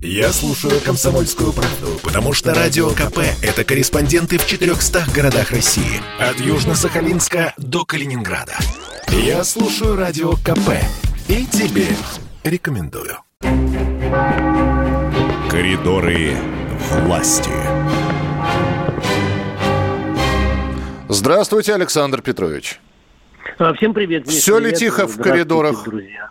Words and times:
Я 0.00 0.28
слушаю 0.30 0.80
«Комсомольскую 0.80 1.52
правду», 1.52 1.98
потому 2.04 2.32
что 2.32 2.54
«Радио 2.54 2.90
КП»— 2.90 3.18
это 3.42 3.64
корреспонденты 3.64 4.38
в 4.38 4.46
400 4.46 5.04
городах 5.12 5.50
России. 5.50 6.00
От 6.20 6.36
Южно-Сахалинска 6.36 7.52
до 7.56 7.84
Калининграда. 7.84 8.56
Я 9.08 9.42
слушаю 9.42 9.96
«Радио 9.96 10.32
КП» 10.34 10.70
и 11.28 11.44
тебе 11.46 11.86
рекомендую. 12.44 13.18
Коридоры 15.50 16.36
власти. 17.02 17.50
Здравствуйте, 21.08 21.74
Александр 21.74 22.22
Петрович. 22.22 22.78
А, 23.58 23.74
Всем 23.74 23.94
привет. 23.94 24.26
Миш, 24.26 24.36
Все 24.36 24.58
ли 24.58 24.72
тихо 24.72 25.08
в 25.08 25.20
коридорах? 25.20 25.84
Друзья. 25.84 26.30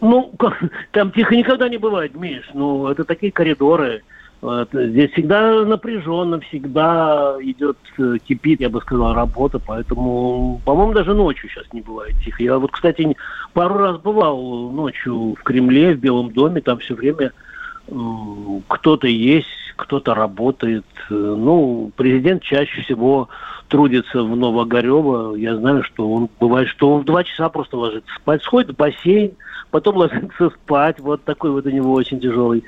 Ну, 0.00 0.32
как- 0.38 0.58
там 0.92 1.10
тихо 1.12 1.36
никогда 1.36 1.68
не 1.68 1.78
бывает, 1.78 2.14
Миш. 2.14 2.48
Ну, 2.54 2.86
это 2.88 3.04
такие 3.04 3.32
коридоры. 3.32 4.02
Вот, 4.40 4.68
Здесь 4.72 5.10
всегда 5.12 5.64
напряженно, 5.64 6.38
всегда 6.40 7.36
идет, 7.40 7.76
э, 7.98 8.18
кипит, 8.24 8.60
я 8.60 8.68
бы 8.70 8.80
сказал, 8.80 9.12
работа, 9.12 9.58
поэтому, 9.58 10.60
по-моему, 10.64 10.92
даже 10.92 11.12
ночью 11.12 11.50
сейчас 11.50 11.64
не 11.72 11.80
бывает 11.80 12.14
тихо. 12.24 12.44
Я 12.44 12.58
вот, 12.58 12.70
кстати, 12.70 13.16
пару 13.52 13.78
раз 13.78 13.98
бывал 13.98 14.70
ночью 14.70 15.34
в 15.34 15.42
Кремле, 15.42 15.94
в 15.94 15.98
Белом 15.98 16.30
доме, 16.32 16.60
там 16.60 16.78
все 16.78 16.94
время 16.94 17.32
кто-то 18.68 19.06
есть, 19.08 19.46
кто-то 19.76 20.14
работает. 20.14 20.84
Э, 21.10 21.14
Ну, 21.14 21.90
президент 21.96 22.42
чаще 22.42 22.82
всего 22.82 23.28
трудится 23.68 24.22
в 24.22 24.36
Новогорево. 24.36 25.34
Я 25.36 25.56
знаю, 25.56 25.82
что 25.84 26.08
он 26.10 26.28
бывает, 26.38 26.68
что 26.68 26.94
он 26.94 27.02
в 27.02 27.04
два 27.04 27.24
часа 27.24 27.48
просто 27.48 27.76
ложится 27.76 28.10
спать, 28.16 28.42
сходит 28.42 28.70
в 28.70 28.76
бассейн, 28.76 29.32
потом 29.70 29.96
ложится 29.96 30.50
спать. 30.50 31.00
Вот 31.00 31.24
такой 31.24 31.50
вот 31.50 31.66
у 31.66 31.70
него 31.70 31.92
очень 31.92 32.20
тяжелый, 32.20 32.64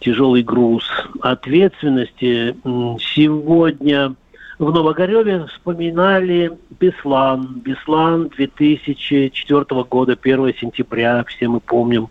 тяжелый 0.00 0.42
груз 0.42 0.84
ответственности. 1.20 2.56
Сегодня 3.00 4.14
в 4.58 4.72
Новогореве 4.72 5.46
вспоминали 5.46 6.52
Беслан. 6.80 7.60
Беслан 7.64 8.28
2004 8.28 9.64
года, 9.84 10.16
1 10.20 10.54
сентября, 10.54 11.24
все 11.24 11.48
мы 11.48 11.60
помним 11.60 12.08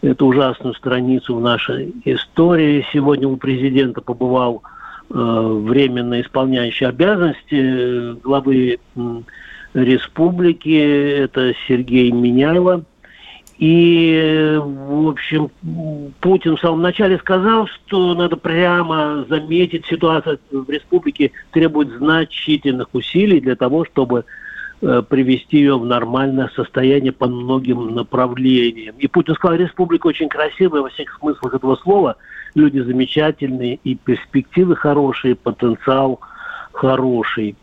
эту 0.00 0.26
ужасную 0.26 0.74
страницу 0.74 1.36
в 1.36 1.40
нашей 1.40 1.92
истории. 2.04 2.86
Сегодня 2.92 3.28
у 3.28 3.36
президента 3.36 4.00
побывал 4.00 4.62
э, 5.10 5.14
временно 5.14 6.20
исполняющий 6.20 6.84
обязанности 6.84 7.54
э, 7.54 8.14
главы 8.22 8.78
м, 8.96 9.24
республики, 9.74 11.22
это 11.22 11.54
Сергей 11.66 12.10
Миняйло. 12.10 12.84
И, 13.58 14.58
в 14.60 15.08
общем, 15.08 15.50
Путин 16.20 16.56
в 16.56 16.60
самом 16.60 16.82
начале 16.82 17.18
сказал, 17.18 17.68
что 17.68 18.14
надо 18.14 18.36
прямо 18.36 19.24
заметить, 19.28 19.86
ситуация 19.86 20.38
в 20.50 20.68
республике 20.68 21.30
требует 21.52 21.90
значительных 21.90 22.88
усилий 22.92 23.40
для 23.40 23.54
того, 23.54 23.84
чтобы 23.84 24.24
э, 24.80 25.02
привести 25.08 25.58
ее 25.58 25.78
в 25.78 25.84
нормальное 25.84 26.50
состояние 26.56 27.12
по 27.12 27.28
многим 27.28 27.94
направлениям. 27.94 28.96
И 28.98 29.06
Путин 29.06 29.34
сказал, 29.34 29.56
республика 29.56 30.08
очень 30.08 30.28
красивая 30.28 30.80
во 30.80 30.88
всех 30.88 31.16
смыслах 31.20 31.54
этого 31.54 31.76
слова, 31.76 32.16
люди 32.56 32.80
замечательные, 32.80 33.78
и 33.84 33.94
перспективы 33.94 34.74
хорошие, 34.74 35.36
потенциал 35.36 36.18
хороший. 36.72 37.54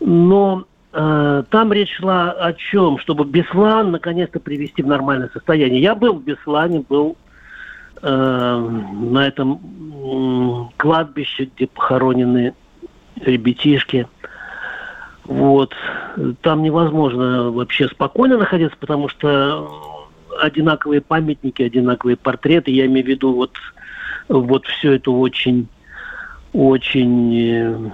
Но 0.00 0.64
там 0.94 1.72
речь 1.72 1.96
шла 1.96 2.30
о 2.30 2.52
чем? 2.52 2.98
Чтобы 2.98 3.24
Беслан 3.24 3.90
наконец-то 3.90 4.38
привести 4.38 4.82
в 4.82 4.86
нормальное 4.86 5.28
состояние. 5.32 5.82
Я 5.82 5.96
был 5.96 6.14
в 6.14 6.22
Беслане, 6.22 6.84
был 6.88 7.16
э, 8.00 8.70
на 8.92 9.26
этом 9.26 9.60
м, 10.04 10.70
кладбище, 10.76 11.50
где 11.54 11.66
похоронены 11.66 12.54
ребятишки. 13.16 14.06
Вот. 15.24 15.74
Там 16.42 16.62
невозможно 16.62 17.50
вообще 17.50 17.88
спокойно 17.88 18.38
находиться, 18.38 18.76
потому 18.78 19.08
что 19.08 19.68
одинаковые 20.40 21.00
памятники, 21.00 21.62
одинаковые 21.62 22.16
портреты. 22.16 22.70
Я 22.70 22.86
имею 22.86 23.04
в 23.04 23.08
виду 23.08 23.32
вот, 23.32 23.52
вот 24.28 24.66
все 24.66 24.92
это 24.92 25.10
очень, 25.10 25.66
очень 26.52 27.36
э, 27.36 27.90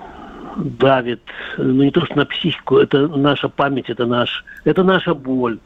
давит, 0.56 1.20
ну 1.58 1.82
не 1.82 1.90
то 1.90 2.04
что 2.04 2.16
на 2.16 2.26
психику, 2.26 2.78
это 2.78 3.08
наша 3.08 3.48
память, 3.48 3.90
это 3.90 4.06
наш, 4.06 4.44
это 4.64 4.82
наша 4.82 5.14
боль. 5.14 5.58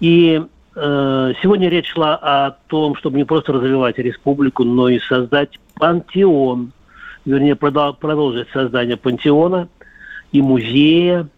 И 0.00 0.42
э, 0.74 1.32
сегодня 1.42 1.68
речь 1.68 1.92
шла 1.92 2.16
о 2.16 2.50
том, 2.68 2.96
чтобы 2.96 3.18
не 3.18 3.24
просто 3.24 3.52
развивать 3.52 3.98
республику, 3.98 4.64
но 4.64 4.88
и 4.88 4.98
создать 4.98 5.58
пантеон, 5.74 6.72
вернее 7.24 7.54
продол- 7.54 7.96
продолжить 7.96 8.48
создание 8.52 8.96
пантеона 8.96 9.68
и 10.32 10.42
музея. 10.42 11.28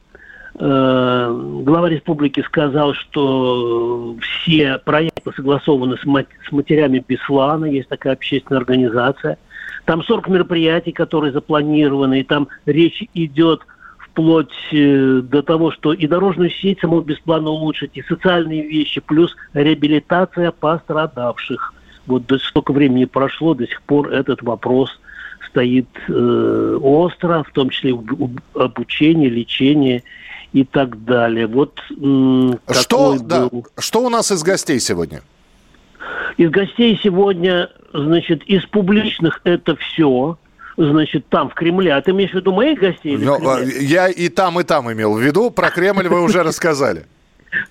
Э, 0.59 1.61
Глава 1.65 1.89
республики 1.89 2.41
сказал, 2.43 2.95
что 2.95 4.17
все 4.21 4.79
проекты 4.79 5.33
согласованы 5.35 5.97
с, 5.99 6.05
мат- 6.05 6.29
с 6.49 6.53
матерями 6.53 7.05
Беслана, 7.07 7.67
есть 7.67 7.89
такая 7.89 8.15
общественная 8.15 8.61
организация. 8.61 9.39
Там 9.85 10.03
40 10.03 10.29
мероприятий, 10.29 10.93
которые 10.93 11.33
запланированы, 11.33 12.21
и 12.21 12.25
там 12.25 12.49
речь 12.67 13.03
идет 13.15 13.61
вплоть 13.99 14.55
э, 14.73 15.21
до 15.23 15.43
того, 15.43 15.73
что 15.73 15.93
и 15.93 16.07
дорожную 16.07 16.51
сеть 16.51 16.81
саму 16.81 17.01
бесплатно 17.01 17.51
улучшить, 17.51 17.91
и 17.95 18.03
социальные 18.03 18.67
вещи, 18.67 19.01
плюс 19.01 19.35
реабилитация 19.53 20.53
пострадавших. 20.53 21.75
Вот 22.07 22.27
до 22.27 22.39
столько 22.39 22.73
времени 22.73 23.05
прошло, 23.07 23.55
до 23.55 23.67
сих 23.67 23.83
пор 23.83 24.13
этот 24.13 24.43
вопрос 24.43 24.91
стоит 25.51 25.89
э, 26.09 26.79
остро, 26.81 27.43
в 27.43 27.53
том 27.53 27.71
числе 27.71 27.93
об- 27.93 28.23
об- 28.23 28.41
обучение, 28.57 29.29
лечение 29.29 30.03
и 30.53 30.65
так 30.65 31.05
далее. 31.05 31.47
Вот 31.47 31.81
Что, 31.89 33.15
такой 33.15 33.19
да, 33.27 33.49
был 33.49 33.67
что 33.79 34.01
у 34.05 34.09
нас 34.09 34.31
из 34.33 34.43
гостей 34.43 34.81
сегодня? 34.81 35.23
из 36.37 36.51
гостей 36.51 36.99
сегодня, 37.03 37.71
значит, 37.95 38.43
из 38.45 38.65
публичных 38.67 39.41
это 39.45 39.77
все. 39.77 40.37
Значит, 40.77 41.29
там, 41.29 41.49
в 41.49 41.55
Кремле. 41.55 41.95
А 41.95 42.03
ты 42.03 42.11
имеешь 42.11 42.33
в 42.33 42.35
виду 42.35 42.53
моих 42.53 42.81
гостей? 42.81 43.15
или 43.15 43.25
в 43.25 43.27
Ну, 43.27 43.49
а, 43.49 43.61
я 43.61 44.09
и 44.09 44.29
там, 44.29 44.59
и 44.59 44.65
там 44.65 44.93
имел 44.93 45.15
в 45.15 45.21
виду. 45.21 45.51
Про 45.51 45.71
Кремль 45.71 46.09
вы 46.09 46.23
уже 46.23 46.43
рассказали. 46.43 47.05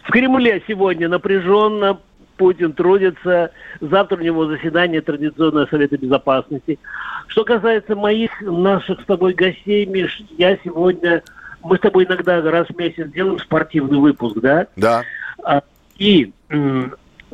В 0.03 0.11
Кремле 0.11 0.63
сегодня 0.66 1.09
напряженно 1.09 2.00
Путин 2.38 2.72
трудится. 2.72 3.51
Завтра 3.81 4.17
у 4.17 4.22
него 4.22 4.45
заседание 4.45 5.01
традиционного 5.01 5.66
Совета 5.66 5.97
Безопасности. 5.97 6.79
Что 7.28 7.44
касается 7.44 7.97
моих, 7.97 8.31
наших 8.41 9.01
с 9.01 9.05
тобой 9.05 9.34
гостей, 9.34 9.85
Миш, 9.85 10.23
я 10.38 10.57
сегодня... 10.63 11.22
Мы 11.61 11.78
с 11.78 11.79
тобой 11.81 12.05
иногда 12.05 12.41
раз 12.41 12.67
в 12.67 12.78
месяц 12.78 13.09
делаем 13.11 13.40
спортивный 13.40 13.97
выпуск, 14.00 14.38
да? 14.40 14.67
Да. 14.78 15.03
А, 15.44 15.61
И 15.97 16.31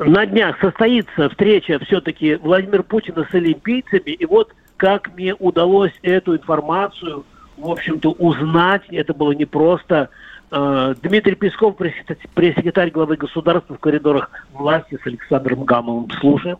на 0.00 0.24
днях 0.26 0.58
состоится 0.60 1.28
встреча 1.28 1.78
все-таки 1.84 2.36
Владимира 2.36 2.82
Путина 2.82 3.26
с 3.30 3.34
олимпийцами. 3.34 4.10
И 4.10 4.24
вот 4.24 4.54
как 4.76 5.14
мне 5.14 5.34
удалось 5.34 5.92
эту 6.02 6.36
информацию, 6.36 7.24
в 7.58 7.70
общем-то, 7.70 8.12
узнать, 8.12 8.82
это 8.90 9.12
было 9.12 9.32
непросто. 9.32 10.08
Э, 10.50 10.94
Дмитрий 11.02 11.34
Песков, 11.34 11.76
пресс- 11.76 12.16
пресс-секретарь 12.34 12.90
главы 12.90 13.16
государства 13.16 13.74
в 13.74 13.78
коридорах 13.78 14.30
власти 14.52 14.98
с 15.02 15.06
Александром 15.06 15.64
Гамовым. 15.64 16.10
Слушаем. 16.18 16.56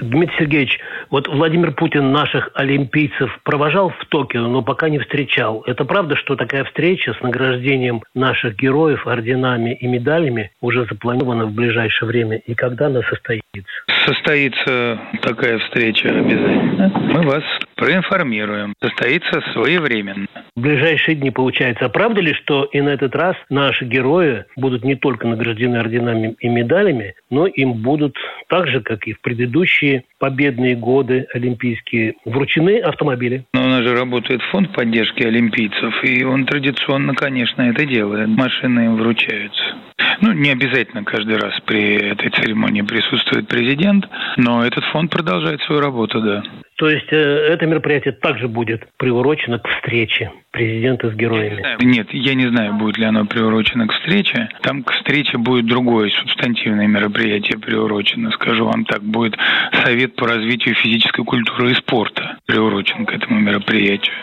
Дмитрий 0.00 0.36
Сергеевич, 0.38 0.78
вот 1.10 1.28
Владимир 1.28 1.72
Путин 1.72 2.12
наших 2.12 2.50
олимпийцев 2.54 3.38
провожал 3.44 3.90
в 3.90 4.04
Токио, 4.06 4.46
но 4.46 4.62
пока 4.62 4.88
не 4.88 4.98
встречал. 4.98 5.62
Это 5.66 5.84
правда, 5.84 6.16
что 6.16 6.36
такая 6.36 6.64
встреча 6.64 7.14
с 7.14 7.22
награждением 7.22 8.02
наших 8.14 8.56
героев 8.56 9.06
орденами 9.06 9.74
и 9.74 9.86
медалями 9.86 10.50
уже 10.60 10.84
запланирована 10.86 11.46
в 11.46 11.52
ближайшее 11.52 12.08
время? 12.08 12.38
И 12.38 12.54
когда 12.54 12.86
она 12.86 13.02
состоится? 13.02 13.42
Состоится 14.04 15.00
такая 15.22 15.58
встреча 15.58 16.08
обязательно. 16.08 16.92
Мы 16.94 17.22
вас 17.22 17.44
проинформируем. 17.76 18.74
Состоится 18.82 19.40
своевременно. 19.52 20.26
В 20.56 20.60
ближайшие 20.60 21.14
дни 21.16 21.30
получается. 21.30 21.86
А 21.86 21.88
правда 21.88 22.20
ли, 22.20 22.32
что 22.34 22.64
и 22.64 22.80
на 22.80 22.90
этот 22.90 23.14
раз 23.14 23.36
наши 23.50 23.84
герои 23.84 24.44
будут 24.56 24.84
не 24.84 24.96
только 24.96 25.28
награждены 25.28 25.76
орденами 25.76 26.34
и 26.40 26.48
медалями, 26.48 27.14
но 27.30 27.46
им 27.46 27.74
будут 27.74 28.16
так 28.48 28.66
же, 28.68 28.80
как 28.80 29.06
и 29.06 29.12
в 29.12 29.20
предыдущие 29.20 30.04
победные 30.18 30.74
годы 30.76 31.26
олимпийские, 31.34 32.14
вручены 32.24 32.78
автомобили? 32.80 33.44
Но 33.52 33.64
у 33.64 33.68
нас 33.68 33.82
же 33.82 33.94
работает 33.94 34.40
фонд 34.50 34.72
поддержки 34.72 35.22
олимпийцев, 35.22 35.94
и 36.02 36.24
он 36.24 36.46
традиционно, 36.46 37.14
конечно, 37.14 37.62
это 37.62 37.84
делает. 37.84 38.28
Машины 38.28 38.86
им 38.86 38.96
вручаются. 38.96 39.62
Ну, 40.20 40.32
не 40.32 40.50
обязательно 40.50 41.04
каждый 41.04 41.36
раз 41.36 41.58
при 41.66 41.96
этой 41.96 42.30
церемонии 42.30 42.82
присутствует 42.82 43.48
президент, 43.48 44.08
но 44.36 44.64
этот 44.64 44.84
фонд 44.84 45.10
продолжает 45.10 45.60
свою 45.62 45.80
работу, 45.80 46.20
да. 46.20 46.42
То 46.76 46.90
есть 46.90 47.10
э, 47.10 47.16
это 47.16 47.64
мероприятие 47.64 48.12
также 48.12 48.48
будет 48.48 48.86
приурочено 48.98 49.58
к 49.58 49.66
встрече 49.66 50.30
президента 50.50 51.10
с 51.10 51.14
героями. 51.14 51.82
Нет, 51.82 52.08
я 52.12 52.34
не 52.34 52.48
знаю, 52.48 52.74
будет 52.74 52.98
ли 52.98 53.06
оно 53.06 53.24
приурочено 53.24 53.88
к 53.88 53.92
встрече. 53.92 54.50
Там 54.60 54.82
к 54.82 54.92
встрече 54.92 55.38
будет 55.38 55.66
другое 55.66 56.10
субстантивное 56.10 56.86
мероприятие 56.86 57.58
приурочено, 57.58 58.30
скажу 58.32 58.66
вам 58.66 58.84
так. 58.84 59.02
Будет 59.02 59.36
Совет 59.84 60.16
по 60.16 60.26
развитию 60.26 60.74
физической 60.74 61.24
культуры 61.24 61.70
и 61.70 61.74
спорта 61.74 62.36
приурочен 62.44 63.06
к 63.06 63.12
этому 63.12 63.40
мероприятию. 63.40 64.14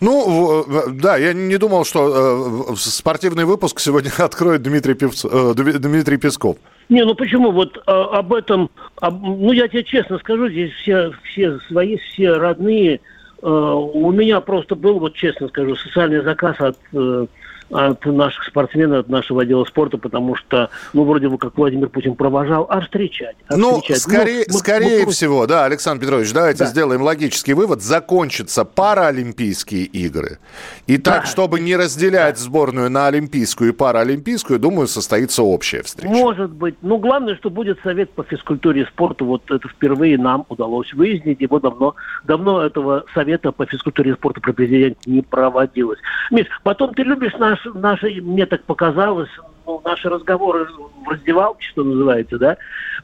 Ну, 0.00 0.64
да, 0.90 1.16
я 1.16 1.32
не 1.32 1.56
думал, 1.56 1.84
что 1.84 2.72
э, 2.72 2.76
спортивный 2.76 3.44
выпуск 3.44 3.78
сегодня 3.78 4.10
откроет 4.18 4.62
Дмитрий, 4.62 4.94
Певц, 4.94 5.24
э, 5.24 5.54
Дмитрий 5.54 6.16
Песков. 6.16 6.56
Не, 6.88 7.04
ну 7.04 7.14
почему? 7.14 7.50
Вот 7.50 7.76
э, 7.76 7.80
об 7.86 8.32
этом, 8.32 8.70
об, 9.00 9.22
ну 9.22 9.52
я 9.52 9.68
тебе 9.68 9.84
честно 9.84 10.18
скажу, 10.18 10.48
здесь 10.48 10.72
все, 10.72 11.12
все 11.24 11.58
свои, 11.68 11.96
все 11.96 12.32
родные. 12.32 13.00
Э, 13.44 13.48
у 13.48 14.10
меня 14.10 14.40
просто 14.40 14.74
был, 14.74 14.98
вот 14.98 15.14
честно 15.14 15.48
скажу, 15.48 15.76
социальный 15.76 16.22
заказ 16.22 16.58
от 16.60 16.78
э, 16.94 17.26
от 17.70 18.04
наших 18.06 18.44
спортсменов, 18.44 19.00
от 19.00 19.08
нашего 19.08 19.42
отдела 19.42 19.64
спорта, 19.64 19.98
потому 19.98 20.36
что, 20.36 20.70
ну, 20.92 21.04
вроде 21.04 21.28
бы, 21.28 21.38
как 21.38 21.56
Владимир 21.56 21.88
Путин 21.88 22.14
провожал, 22.14 22.66
а 22.68 22.80
встречать. 22.80 23.36
А 23.48 23.56
ну, 23.56 23.80
встречать. 23.80 24.02
скорее, 24.02 24.44
ну, 24.48 24.58
скорее 24.58 25.06
мы, 25.06 25.12
всего, 25.12 25.46
да, 25.46 25.64
Александр 25.64 26.02
Петрович, 26.02 26.32
давайте 26.32 26.60
да. 26.60 26.66
сделаем 26.66 27.02
логический 27.02 27.54
вывод. 27.54 27.82
Закончатся 27.82 28.64
Паралимпийские 28.64 29.84
игры. 29.84 30.38
И 30.86 30.98
да. 30.98 31.12
так, 31.12 31.26
чтобы 31.26 31.58
не 31.60 31.74
разделять 31.74 32.36
да. 32.36 32.40
сборную 32.40 32.90
на 32.90 33.08
Олимпийскую 33.08 33.70
и 33.70 33.72
Паралимпийскую, 33.72 34.58
думаю, 34.58 34.86
состоится 34.86 35.42
общая 35.42 35.82
встреча. 35.82 36.14
Может 36.14 36.50
быть. 36.50 36.76
Ну, 36.82 36.98
главное, 36.98 37.34
что 37.36 37.50
будет 37.50 37.78
совет 37.82 38.10
по 38.10 38.22
физкультуре 38.22 38.82
и 38.82 38.86
спорту. 38.86 39.24
Вот 39.24 39.50
это 39.50 39.68
впервые 39.68 40.18
нам 40.18 40.46
удалось 40.48 40.92
выяснить. 40.92 41.40
Его 41.40 41.58
давно, 41.58 41.96
давно 42.24 42.62
этого 42.62 43.04
совета 43.14 43.33
по 43.38 43.66
физкультуре 43.66 44.12
и 44.12 44.14
спорту 44.14 44.40
при 44.40 44.52
президенте 44.52 44.98
не 45.06 45.22
проводилось. 45.22 45.98
Миш, 46.30 46.46
потом 46.62 46.94
ты 46.94 47.02
любишь 47.02 47.34
наш 47.38 47.64
наши, 47.74 48.20
мне 48.20 48.46
так 48.46 48.64
показалось, 48.64 49.30
ну, 49.66 49.80
наши 49.84 50.08
разговоры 50.08 50.66
в 51.04 51.08
раздевалке, 51.08 51.66
что 51.66 51.84
называется, 51.84 52.38
да, 52.38 52.56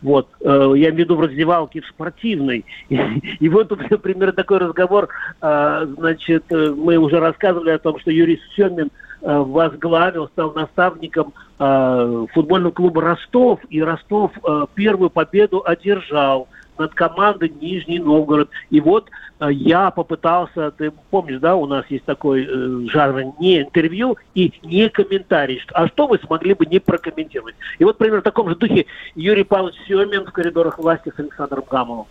вот, 0.03 0.29
э, 0.41 0.73
я 0.77 0.91
имею 0.91 0.95
в 0.95 0.99
виду 0.99 1.17
в 1.17 1.21
раздевалке 1.21 1.81
в 1.81 1.87
спортивной. 1.87 2.65
И, 2.89 2.97
и 3.41 3.49
вот, 3.49 3.71
например, 3.91 4.33
такой 4.33 4.59
разговор, 4.59 5.09
э, 5.41 5.87
значит, 5.99 6.45
э, 6.51 6.75
мы 6.77 6.97
уже 6.97 7.21
рассказывали 7.21 7.71
о 7.71 7.79
том, 7.79 7.99
что 7.99 8.11
Юрий 8.11 8.41
Семин 8.57 8.91
э, 9.23 9.39
возглавил, 9.39 10.29
стал 10.29 10.53
наставником 10.53 11.33
э, 11.59 12.27
футбольного 12.33 12.73
клуба 12.73 13.03
Ростов, 13.03 13.61
и 13.69 13.83
Ростов 13.83 14.33
э, 14.47 14.67
первую 14.75 15.11
победу 15.11 15.63
одержал 15.65 16.49
над 16.81 16.95
командой 16.95 17.53
Нижний 17.61 17.99
Новгород. 17.99 18.51
И 18.71 18.81
вот 18.81 19.11
э, 19.39 19.49
я 19.53 19.91
попытался, 19.91 20.71
ты 20.73 20.91
помнишь, 21.11 21.39
да, 21.39 21.55
у 21.55 21.67
нас 21.67 21.85
есть 21.89 22.05
такой 22.05 22.45
э, 22.45 22.87
жанр 22.89 23.35
не 23.39 23.61
интервью 23.61 24.17
и 24.35 24.53
не 24.63 24.89
комментарий. 24.89 25.63
А 25.73 25.87
что 25.89 26.07
вы 26.07 26.19
смогли 26.19 26.55
бы 26.55 26.67
не 26.67 26.81
прокомментировать? 26.81 27.55
И 27.79 27.85
вот 27.85 27.99
примерно 27.99 28.23
в 28.23 28.25
таком 28.25 28.49
же 28.49 28.57
духе 28.57 28.87
Юрий 29.15 29.45
Павлович 29.45 29.77
Семин 29.87 30.25
в 30.25 30.33
коридорах 30.33 30.79
власти 30.79 31.13
с 31.15 31.19
Александром 31.21 31.65
Гамовым. 31.71 32.07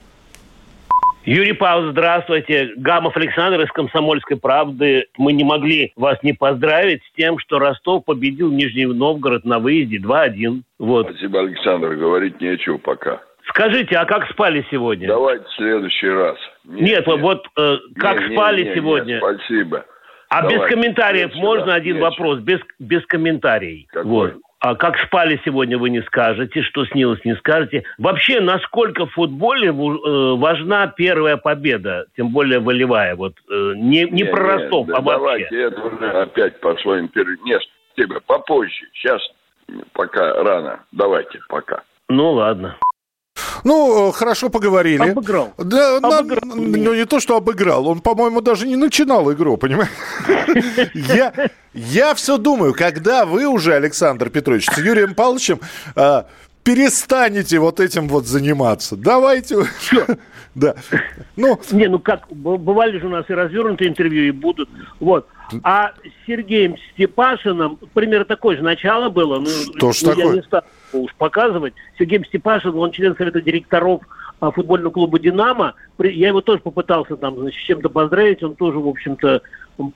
Юрий 1.26 1.54
Павлович, 1.54 1.92
здравствуйте. 1.92 2.72
Гамов 2.78 3.16
Александр 3.18 3.62
из 3.62 3.70
«Комсомольской 3.72 4.38
правды». 4.38 5.08
Мы 5.18 5.34
не 5.34 5.44
могли 5.44 5.92
вас 5.96 6.18
не 6.24 6.34
поздравить 6.34 7.04
с 7.04 7.16
тем, 7.16 7.38
что 7.40 7.60
Ростов 7.60 8.06
победил 8.06 8.52
Нижний 8.52 8.86
Новгород 8.86 9.44
на 9.44 9.60
выезде 9.60 9.98
2-1. 9.98 10.62
Вот. 10.80 11.08
Спасибо, 11.10 11.42
Александр. 11.42 11.96
Говорить 11.96 12.40
нечего 12.40 12.78
пока. 12.78 13.22
Скажите, 13.50 13.96
а 13.98 14.06
как 14.06 14.30
спали 14.30 14.66
сегодня? 14.72 15.08
Давайте 15.08 15.46
в 15.46 15.54
следующий 15.54 16.10
раз. 16.10 16.38
Нет, 16.64 17.08
нет, 17.08 17.22
вот 17.22 17.48
э, 17.58 17.78
как 17.98 18.20
нет, 18.22 18.32
спали 18.34 18.64
нет, 18.64 18.76
сегодня? 18.76 19.14
Нет, 19.16 19.24
спасибо. 19.24 19.86
А 20.30 20.42
Давайте 20.42 20.60
без 20.60 20.70
комментариев 20.70 21.36
можно 21.36 21.68
раз. 21.68 21.76
один 21.78 21.96
Нечего. 21.96 22.10
вопрос? 22.10 22.40
Без, 22.40 22.60
без 22.78 23.06
комментариев. 23.08 23.88
Какой? 23.90 24.10
Вот. 24.34 24.34
А 24.62 24.76
как 24.76 24.98
спали 25.00 25.40
сегодня, 25.46 25.78
вы 25.78 25.90
не 25.90 26.02
скажете, 26.04 26.62
что 26.64 26.86
снилось, 26.86 27.24
не 27.24 27.36
скажете. 27.38 27.84
Вообще, 27.98 28.42
насколько 28.42 29.06
в 29.06 29.14
футболе 29.14 29.70
э, 29.70 29.72
важна 29.72 30.88
первая 30.88 31.38
победа, 31.38 32.08
тем 32.18 32.30
более 32.30 32.60
волевая, 32.60 33.16
вот 33.16 33.36
э, 33.50 33.74
не, 33.78 34.04
не 34.04 34.24
нет, 34.24 34.32
про 34.32 34.58
Ростов, 34.58 34.88
нет, 34.88 34.98
а 34.98 35.02
да 35.02 35.18
вообще. 35.18 35.48
Давайте, 35.50 35.62
это 35.62 35.82
уже 35.82 36.12
опять 36.12 36.60
по 36.60 36.76
своим 36.76 37.08
первым. 37.08 37.38
Нет, 37.46 37.62
тебе 37.96 38.20
попозже. 38.20 38.86
Сейчас 38.94 39.22
пока 39.94 40.44
рано. 40.44 40.84
Давайте, 40.92 41.40
пока. 41.48 41.82
Ну 42.10 42.34
ладно. 42.34 42.76
Ну, 43.64 44.12
хорошо 44.12 44.50
поговорили. 44.50 45.10
Обыграл. 45.10 45.54
Да, 45.58 45.98
обыграл. 45.98 46.56
На, 46.56 46.56
ну, 46.56 46.94
не 46.94 47.06
то, 47.06 47.20
что 47.20 47.36
обыграл. 47.36 47.88
Он, 47.88 48.00
по-моему, 48.00 48.42
даже 48.42 48.68
не 48.68 48.76
начинал 48.76 49.32
игру, 49.34 49.58
понимаешь? 49.58 49.90
Я, 50.94 51.34
я 51.74 52.14
все 52.16 52.38
думаю, 52.38 52.74
когда 52.74 53.26
вы 53.26 53.46
уже, 53.46 53.74
Александр 53.74 54.30
Петрович, 54.30 54.66
с 54.66 54.78
Юрием 54.78 55.14
Павловичем 55.14 55.60
а, 55.96 56.26
перестанете 56.64 57.60
вот 57.60 57.80
этим 57.80 58.08
вот 58.08 58.26
заниматься. 58.26 58.96
Давайте. 58.96 59.66
Да. 60.56 60.76
Ну, 61.36 61.60
не, 61.72 61.88
ну 61.88 62.00
как, 62.00 62.28
бывали 62.32 63.00
же 63.00 63.06
у 63.06 63.10
нас 63.10 63.24
и 63.30 63.34
развернутые 63.34 63.92
интервью, 63.92 64.24
и 64.24 64.32
будут. 64.32 64.68
Вот. 65.00 65.28
А 65.64 65.92
с 66.04 66.28
Сергеем 66.28 66.76
Степашиным 66.94 67.78
примерно 67.94 68.26
такое 68.26 68.58
же 68.58 68.64
начало 68.64 69.10
было. 69.10 69.40
Ну, 69.40 69.48
что 69.48 69.94
ж 69.94 70.02
ну, 70.02 70.16
такое? 70.16 70.44
Уж 70.94 71.14
показывать. 71.16 71.74
Сергей 71.98 72.24
Степашин, 72.26 72.76
он 72.76 72.92
член 72.92 73.16
совета 73.16 73.42
директоров 73.42 74.02
а, 74.40 74.52
футбольного 74.52 74.92
клуба 74.92 75.20
«Динамо». 75.20 75.76
Я 76.00 76.30
его 76.30 76.42
тоже 76.42 76.62
попытался 76.62 77.18
там, 77.18 77.38
значит, 77.38 77.62
чем-то 77.62 77.90
поздравить. 77.90 78.42
Он 78.42 78.56
тоже, 78.56 78.80
в 78.80 78.88
общем-то, 78.88 79.42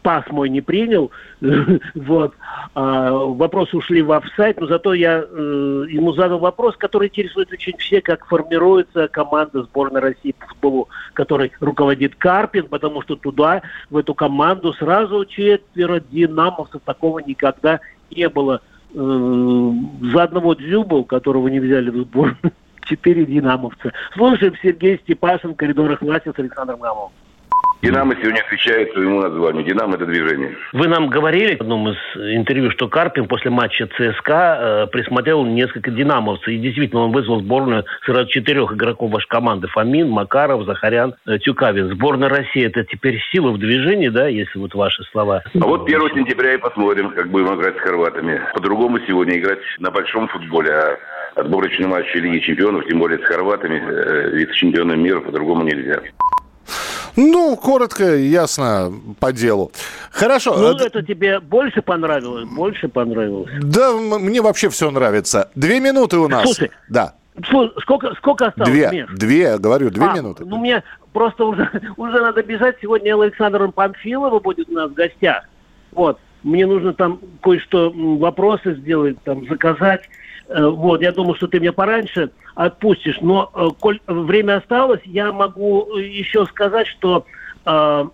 пас 0.01 0.25
мой 0.29 0.49
не 0.49 0.61
принял. 0.61 1.11
вот. 1.95 2.33
А, 2.75 3.11
вопросы 3.11 3.77
ушли 3.77 4.01
в 4.01 4.11
офсайт, 4.11 4.59
но 4.59 4.67
зато 4.67 4.93
я 4.93 5.23
э, 5.27 5.85
ему 5.89 6.13
задал 6.13 6.39
вопрос, 6.39 6.75
который 6.77 7.07
интересует 7.07 7.51
очень 7.51 7.77
все, 7.77 8.01
как 8.01 8.25
формируется 8.25 9.07
команда 9.07 9.63
сборной 9.63 10.01
России 10.01 10.35
по 10.37 10.47
футболу, 10.47 10.89
которой 11.13 11.51
руководит 11.59 12.15
Карпин, 12.15 12.67
потому 12.67 13.01
что 13.01 13.15
туда, 13.15 13.61
в 13.89 13.97
эту 13.97 14.13
команду 14.13 14.73
сразу 14.73 15.25
четверо 15.25 15.99
динамовцев. 15.99 16.81
Такого 16.85 17.19
никогда 17.19 17.79
не 18.11 18.29
было. 18.29 18.61
Э, 18.95 19.71
за 20.13 20.23
одного 20.23 20.53
Дзюбу, 20.53 21.03
которого 21.03 21.47
не 21.47 21.59
взяли 21.59 21.89
в 21.89 21.97
сбор, 22.03 22.37
четыре 22.85 23.25
динамовца. 23.25 23.91
Слушаем 24.13 24.53
Сергей 24.61 24.99
Степашин 24.99 25.55
коридорах 25.55 26.01
власти 26.01 26.31
с 26.35 26.39
Александром 26.39 26.79
Гамовым. 26.79 27.11
«Динамо» 27.83 28.15
сегодня 28.15 28.39
отвечает 28.39 28.93
своему 28.93 29.19
названию. 29.19 29.65
«Динамо»– 29.65 29.95
это 29.95 30.05
движение. 30.05 30.55
Вы 30.71 30.87
нам 30.87 31.09
говорили 31.09 31.57
в 31.57 31.61
одном 31.61 31.89
из 31.89 31.97
интервью, 32.15 32.71
что 32.71 32.87
Карпин 32.87 33.27
после 33.27 33.51
матча 33.51 33.87
ЦСКА 33.87 34.85
э, 34.85 34.87
присмотрел 34.87 35.43
несколько 35.43 35.91
«Динамовцев». 35.91 36.47
И 36.47 36.57
действительно, 36.59 37.01
он 37.01 37.11
вызвал 37.11 37.41
сборную 37.41 37.83
сразу 38.05 38.29
четырех 38.29 38.71
игроков 38.71 39.11
вашей 39.11 39.27
команды. 39.27 39.67
Фомин, 39.67 40.09
Макаров, 40.09 40.65
Захарян, 40.65 41.15
э, 41.27 41.39
Тюкавин. 41.39 41.89
Сборная 41.89 42.29
России– 42.29 42.63
это 42.65 42.85
теперь 42.85 43.19
сила 43.33 43.51
в 43.51 43.57
движении, 43.57 44.07
да, 44.07 44.27
если 44.29 44.59
вот 44.59 44.73
ваши 44.75 45.03
слова? 45.11 45.43
А 45.53 45.65
вот 45.65 45.85
1 45.85 45.99
сентября 46.15 46.53
и 46.53 46.57
посмотрим, 46.57 47.09
как 47.09 47.29
будем 47.29 47.53
играть 47.53 47.75
с 47.75 47.81
хорватами. 47.81 48.39
По-другому 48.53 48.99
сегодня 49.05 49.37
играть 49.37 49.59
на 49.79 49.91
большом 49.91 50.29
футболе, 50.29 50.71
а 50.71 50.97
отборочный 51.35 51.87
матч 51.87 52.05
Лиги 52.15 52.39
чемпионов, 52.39 52.85
тем 52.87 52.99
более 52.99 53.19
с 53.19 53.23
хорватами, 53.23 53.75
э, 53.75 54.29
вице-чемпионом 54.37 55.03
мира, 55.03 55.19
по-другому 55.19 55.63
нельзя. 55.63 56.01
Ну, 57.15 57.55
коротко, 57.57 58.15
ясно, 58.15 58.91
по 59.19 59.31
делу. 59.31 59.71
Хорошо. 60.11 60.57
Ну, 60.57 60.77
это 60.77 61.03
тебе 61.03 61.39
больше 61.39 61.81
понравилось? 61.81 62.47
Больше 62.49 62.87
понравилось? 62.87 63.51
Да, 63.61 63.93
мне 63.93 64.41
вообще 64.41 64.69
все 64.69 64.89
нравится. 64.89 65.51
Две 65.55 65.79
минуты 65.79 66.17
у 66.17 66.27
нас. 66.27 66.43
Слушай, 66.43 66.71
да. 66.89 67.13
Сколько, 67.81 68.13
сколько 68.15 68.47
осталось, 68.47 68.71
Две, 68.71 68.89
Миш? 68.91 69.09
две, 69.17 69.57
говорю, 69.57 69.89
две 69.89 70.05
а, 70.05 70.13
минуты. 70.13 70.45
Ну, 70.45 70.57
мне 70.57 70.83
просто 71.13 71.45
уже, 71.45 71.69
уже 71.97 72.21
надо 72.21 72.43
бежать. 72.43 72.77
Сегодня 72.81 73.19
Александр 73.19 73.71
Памфилова 73.71 74.39
будет 74.39 74.69
у 74.69 74.73
нас 74.73 74.91
в 74.91 74.93
гостях. 74.93 75.43
Вот. 75.91 76.19
Мне 76.43 76.65
нужно 76.67 76.93
там 76.93 77.19
кое-что, 77.41 77.91
вопросы 77.95 78.75
сделать, 78.75 79.17
там, 79.23 79.47
заказать. 79.47 80.03
Э, 80.47 80.65
вот, 80.65 81.01
я 81.01 81.11
думаю, 81.11 81.35
что 81.35 81.47
ты 81.47 81.59
меня 81.59 81.73
пораньше 81.73 82.31
отпустишь. 82.55 83.19
Но, 83.21 83.49
э, 83.53 83.67
коль 83.79 83.99
время 84.07 84.57
осталось, 84.57 85.01
я 85.05 85.31
могу 85.31 85.97
э, 85.97 86.03
еще 86.03 86.45
сказать, 86.45 86.87
что 86.87 87.25
э, 87.65 88.05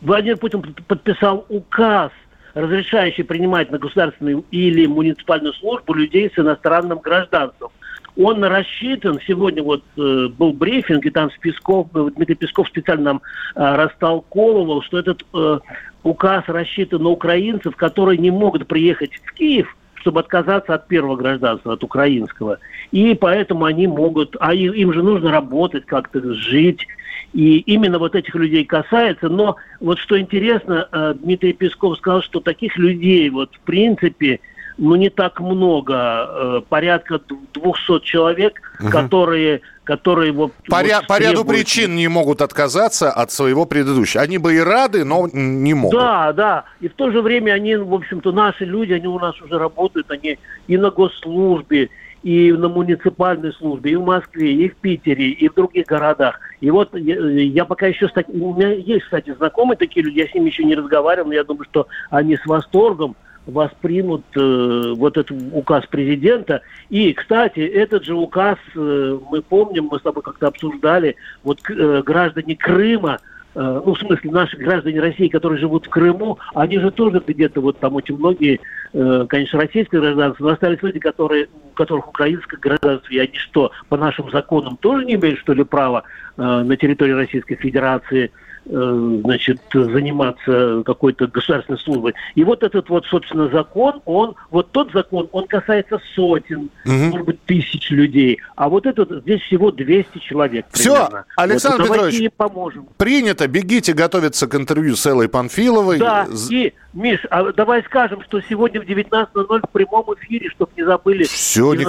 Владимир 0.00 0.36
Путин 0.38 0.62
подписал 0.88 1.46
указ, 1.48 2.10
разрешающий 2.54 3.24
принимать 3.24 3.70
на 3.70 3.78
государственную 3.78 4.44
или 4.50 4.86
муниципальную 4.86 5.54
службу 5.54 5.94
людей 5.94 6.30
с 6.34 6.38
иностранным 6.38 6.98
гражданством. 6.98 7.70
Он 8.14 8.44
рассчитан, 8.44 9.20
сегодня 9.26 9.62
вот 9.62 9.82
э, 9.96 10.28
был 10.28 10.52
брифинг, 10.52 11.06
и 11.06 11.10
там 11.10 11.30
Песков, 11.40 11.88
Дмитрий 11.92 12.34
Песков 12.34 12.68
специально 12.68 13.04
нам 13.04 13.22
э, 13.54 13.76
растолковывал, 13.76 14.82
что 14.82 14.98
этот 14.98 15.24
э, 15.32 15.58
указ 16.02 16.44
рассчитан 16.46 17.02
на 17.02 17.08
украинцев, 17.08 17.74
которые 17.76 18.18
не 18.18 18.30
могут 18.30 18.66
приехать 18.66 19.12
в 19.14 19.32
Киев– 19.32 19.76
чтобы 20.02 20.20
отказаться 20.20 20.74
от 20.74 20.88
первого 20.88 21.16
гражданства, 21.16 21.72
от 21.72 21.84
украинского. 21.84 22.58
И 22.90 23.14
поэтому 23.14 23.64
они 23.64 23.86
могут, 23.86 24.36
а 24.40 24.52
им 24.52 24.92
же 24.92 25.02
нужно 25.02 25.30
работать, 25.30 25.86
как-то 25.86 26.34
жить. 26.34 26.86
И 27.32 27.58
именно 27.58 27.98
вот 27.98 28.14
этих 28.14 28.34
людей 28.34 28.64
касается. 28.64 29.28
Но 29.28 29.56
вот 29.80 29.98
что 29.98 30.20
интересно, 30.20 30.88
э, 30.90 31.14
Дмитрий 31.22 31.54
Песков 31.54 31.96
сказал, 31.98 32.22
что 32.22 32.40
таких 32.40 32.76
людей 32.76 33.30
вот 33.30 33.54
в 33.54 33.60
принципе 33.60 34.40
ну, 34.78 34.96
не 34.96 35.10
так 35.10 35.40
много, 35.40 35.94
э, 35.94 36.60
порядка 36.68 37.20
200 37.54 38.04
человек, 38.04 38.60
угу. 38.80 38.90
которые 38.90 39.60
которые 39.84 40.30
вот... 40.30 40.52
По, 40.68 40.80
вот 40.80 41.06
по 41.08 41.18
ряду 41.18 41.44
причин 41.44 41.96
не 41.96 42.06
могут 42.06 42.40
отказаться 42.40 43.10
от 43.10 43.32
своего 43.32 43.66
предыдущего. 43.66 44.22
Они 44.22 44.38
бы 44.38 44.54
и 44.54 44.60
рады, 44.60 45.04
но 45.04 45.28
не 45.32 45.74
могут. 45.74 45.98
Да, 45.98 46.32
да. 46.32 46.64
И 46.80 46.86
в 46.86 46.94
то 46.94 47.10
же 47.10 47.20
время 47.20 47.52
они, 47.52 47.74
в 47.74 47.92
общем-то, 47.92 48.30
наши 48.30 48.64
люди, 48.64 48.92
они 48.92 49.08
у 49.08 49.18
нас 49.18 49.40
уже 49.40 49.58
работают, 49.58 50.08
они 50.10 50.38
и 50.68 50.76
на 50.76 50.90
госслужбе, 50.90 51.90
и 52.22 52.52
на 52.52 52.68
муниципальной 52.68 53.52
службе, 53.54 53.92
и 53.92 53.96
в 53.96 54.04
Москве, 54.04 54.52
и 54.52 54.68
в 54.68 54.76
Питере, 54.76 55.30
и 55.30 55.48
в 55.48 55.54
других 55.54 55.86
городах. 55.86 56.38
И 56.60 56.70
вот 56.70 56.94
я, 56.94 57.16
я 57.18 57.64
пока 57.64 57.88
еще... 57.88 58.08
У 58.28 58.54
меня 58.54 58.68
есть, 58.68 59.04
кстати, 59.04 59.34
знакомые 59.34 59.76
такие 59.76 60.04
люди, 60.04 60.20
я 60.20 60.28
с 60.28 60.34
ними 60.34 60.46
еще 60.46 60.62
не 60.64 60.76
разговаривал, 60.76 61.28
но 61.28 61.34
я 61.34 61.42
думаю, 61.42 61.66
что 61.70 61.88
они 62.10 62.36
с 62.36 62.46
восторгом 62.46 63.16
воспримут 63.46 64.24
э, 64.36 64.94
вот 64.96 65.16
этот 65.16 65.36
указ 65.52 65.86
президента. 65.86 66.62
И, 66.90 67.12
кстати, 67.12 67.60
этот 67.60 68.04
же 68.04 68.14
указ, 68.14 68.58
э, 68.74 69.18
мы 69.30 69.42
помним, 69.42 69.88
мы 69.90 69.98
с 69.98 70.02
тобой 70.02 70.22
как-то 70.22 70.48
обсуждали, 70.48 71.16
вот 71.42 71.58
э, 71.68 72.02
граждане 72.04 72.56
Крыма, 72.56 73.18
Э, 73.54 73.82
ну, 73.84 73.94
в 73.94 73.98
смысле, 73.98 74.30
наши 74.30 74.56
граждане 74.56 75.00
России, 75.00 75.28
которые 75.28 75.58
живут 75.58 75.86
в 75.86 75.90
Крыму, 75.90 76.38
они 76.54 76.78
же 76.78 76.90
тоже 76.90 77.22
где-то, 77.26 77.60
вот 77.60 77.78
там 77.78 77.94
очень 77.96 78.16
многие, 78.16 78.60
э, 78.94 79.26
конечно, 79.28 79.60
российское 79.60 80.00
гражданство, 80.00 80.44
но 80.44 80.52
остались 80.52 80.82
люди, 80.82 80.98
которые, 80.98 81.48
у 81.70 81.74
которых 81.74 82.08
украинское 82.08 82.58
гражданство, 82.58 83.12
и 83.12 83.18
они 83.18 83.36
что, 83.36 83.70
по 83.88 83.96
нашим 83.96 84.30
законам 84.30 84.78
тоже 84.78 85.04
не 85.04 85.14
имеют, 85.14 85.38
что 85.40 85.52
ли, 85.52 85.64
права 85.64 86.04
э, 86.38 86.42
на 86.42 86.76
территории 86.76 87.12
Российской 87.12 87.56
Федерации 87.56 88.30
значит, 88.64 89.60
заниматься 89.72 90.82
какой-то 90.84 91.26
государственной 91.26 91.78
службой. 91.78 92.14
И 92.34 92.44
вот 92.44 92.62
этот 92.62 92.88
вот, 92.88 93.04
собственно, 93.06 93.48
закон, 93.48 94.00
он, 94.04 94.34
вот 94.50 94.70
тот 94.70 94.92
закон, 94.92 95.28
он 95.32 95.46
касается 95.46 96.00
сотен, 96.14 96.70
угу. 96.84 96.92
может 96.92 97.26
быть, 97.26 97.44
тысяч 97.44 97.90
людей. 97.90 98.38
А 98.56 98.68
вот 98.68 98.86
этот, 98.86 99.22
здесь 99.22 99.40
всего 99.42 99.70
200 99.70 100.18
человек 100.18 100.66
Все, 100.72 101.08
Александр 101.36 101.84
вот, 101.84 101.92
Петрович, 101.92 102.30
поможем. 102.36 102.88
принято, 102.96 103.48
бегите 103.48 103.92
готовиться 103.92 104.46
к 104.46 104.54
интервью 104.54 104.96
с 104.96 105.04
Эллой 105.06 105.28
Панфиловой. 105.28 105.98
Да, 105.98 106.26
и, 106.50 106.72
Миш, 106.92 107.20
а 107.30 107.52
давай 107.52 107.82
скажем, 107.84 108.22
что 108.22 108.40
сегодня 108.42 108.80
в 108.80 108.84
19.00 108.84 109.26
в 109.34 109.70
прямом 109.70 110.14
эфире, 110.14 110.50
чтобы 110.50 110.70
не 110.76 110.84
забыли. 110.84 111.24
Все, 111.24 111.74
не... 111.74 111.86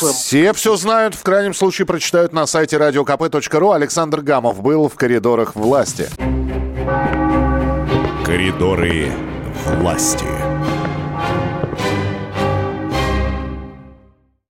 все 0.00 0.52
все 0.52 0.76
знают, 0.76 1.14
в 1.14 1.22
крайнем 1.22 1.54
случае 1.54 1.86
прочитают 1.86 2.32
на 2.32 2.46
сайте 2.46 2.76
radiokp.ru. 2.76 3.74
Александр 3.74 4.20
Гамов 4.20 4.62
был 4.62 4.88
в 4.88 4.96
коридорах 4.96 5.54
власти 5.54 5.75
власти. 5.76 6.08
Коридоры 8.24 9.12
власти. 9.78 10.45